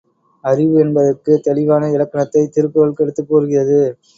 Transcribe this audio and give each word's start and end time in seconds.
அறிவு 0.43 0.79
என்பதற்குத் 0.79 1.43
தெளிவான 1.43 1.91
இலக்கணத்தைத் 1.91 2.51
திருக்குறள் 2.51 2.95
எடுத்துக் 2.97 3.27
கூறுகிறது. 3.27 3.79